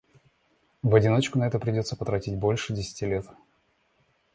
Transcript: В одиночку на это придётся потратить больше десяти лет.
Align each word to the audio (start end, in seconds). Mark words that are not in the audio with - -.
В 0.81 0.95
одиночку 0.95 1.37
на 1.37 1.43
это 1.45 1.59
придётся 1.59 1.95
потратить 1.95 2.35
больше 2.35 2.73
десяти 2.73 3.05
лет. 3.05 3.27